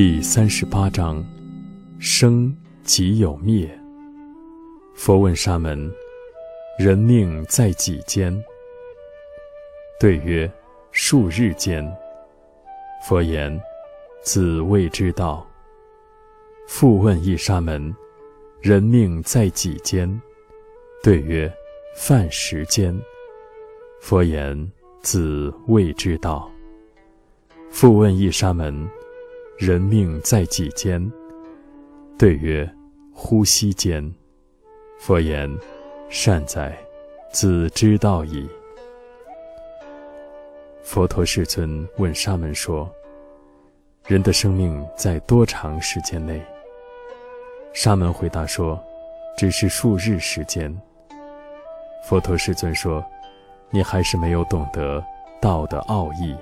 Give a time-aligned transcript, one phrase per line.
[0.00, 1.26] 第三十八章：
[1.98, 3.68] 生即有灭。
[4.94, 5.92] 佛问沙门
[6.78, 8.32] ：“人命在几间？”
[9.98, 10.48] 对曰
[10.92, 11.84] ：“数日间。”
[13.04, 13.60] 佛言
[14.22, 15.44] ：“子未之道。”
[16.68, 17.92] 复问一沙门
[18.62, 20.08] ：“人命在几间？”
[21.02, 21.52] 对曰
[21.98, 22.96] ：“饭时间。”
[24.00, 24.70] 佛言
[25.02, 26.48] ：“子未之道。”
[27.68, 28.88] 复问一沙门
[29.58, 31.12] ：“人命在几间？”
[32.16, 32.68] 对曰
[33.12, 34.02] ：“呼吸间。”
[34.98, 35.50] 佛言
[36.08, 36.76] ：“善哉，
[37.30, 38.48] 子之道矣。”
[40.82, 42.90] 佛陀世尊问沙门说
[44.06, 46.40] ：“人的生命在多长时间内？”
[47.74, 48.82] 沙门回答说
[49.36, 50.74] ：“只是数日时间。”
[52.04, 53.04] 佛陀世尊说
[53.70, 55.04] ：“你还是没有懂得
[55.40, 56.34] 道的奥义。”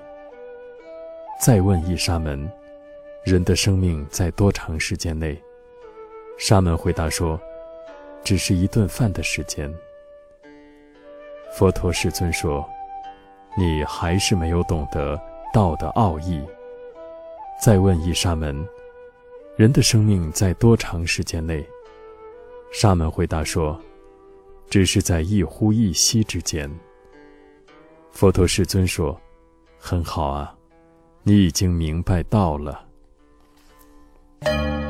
[1.40, 2.50] 再问一沙门
[3.26, 5.36] ：“人的生命在多长时间内？”
[6.38, 7.38] 沙门回答说
[8.24, 9.70] ：“只是一顿饭的时间。”
[11.52, 12.66] 佛陀世尊说
[13.58, 15.20] ：“你还是没有懂得
[15.52, 16.40] 道的奥义。”
[17.60, 18.66] 再问一沙门
[19.58, 21.66] ：“人的生命在多长时间内？”
[22.72, 23.78] 沙门回答说。
[24.68, 26.68] 只是在一呼一吸之间。
[28.10, 29.16] 佛陀世尊说
[29.78, 30.52] ：“很好啊，
[31.22, 32.85] 你已经明白道了。”
[34.42, 34.85] Música